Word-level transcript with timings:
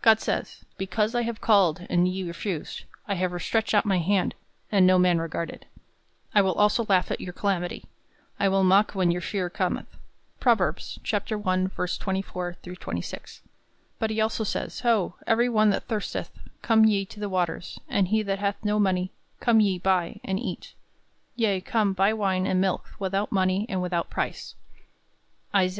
God 0.00 0.18
says, 0.18 0.64
"Because 0.78 1.14
I 1.14 1.24
have 1.24 1.42
called, 1.42 1.86
and 1.90 2.08
ye 2.08 2.22
refused; 2.26 2.84
I 3.06 3.16
have 3.16 3.32
stretched 3.42 3.74
out 3.74 3.84
my 3.84 3.98
hand, 3.98 4.34
and 4.72 4.86
no 4.86 4.98
man 4.98 5.18
regarded;... 5.18 5.66
I 6.34 6.40
also 6.40 6.84
will 6.84 6.88
laugh 6.88 7.10
at 7.10 7.20
your 7.20 7.34
calamity; 7.34 7.84
I 8.40 8.48
will 8.48 8.64
mock 8.64 8.92
when 8.94 9.10
your 9.10 9.20
fear 9.20 9.50
cometh." 9.50 9.94
Prov. 10.40 10.58
I:24 10.58 12.78
26. 12.78 13.42
But 13.98 14.08
he 14.08 14.22
also 14.22 14.42
says, 14.42 14.80
"Ho, 14.80 15.16
every 15.26 15.50
one 15.50 15.68
that 15.68 15.84
thirsteth, 15.84 16.30
come 16.62 16.86
ye 16.86 17.04
to 17.04 17.20
the 17.20 17.28
waters, 17.28 17.78
and 17.90 18.08
he 18.08 18.22
that 18.22 18.38
hath 18.38 18.56
no 18.64 18.78
money; 18.80 19.12
come 19.38 19.60
ye, 19.60 19.78
buy, 19.78 20.18
and 20.24 20.40
eat; 20.40 20.72
yea, 21.36 21.60
come, 21.60 21.92
buy 21.92 22.14
wine 22.14 22.46
and 22.46 22.58
milk 22.58 22.88
without 22.98 23.30
money 23.30 23.66
and 23.68 23.82
without 23.82 24.08
price." 24.08 24.54
Isa. 25.54 25.76